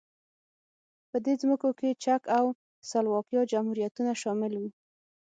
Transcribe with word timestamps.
په 1.09 1.17
دې 1.25 1.33
ځمکو 1.41 1.69
کې 1.79 1.97
چک 2.03 2.21
او 2.37 2.45
سلواکیا 2.89 3.41
جمهوریتونه 3.53 4.11
شامل 4.21 4.53
وو. 4.57 4.69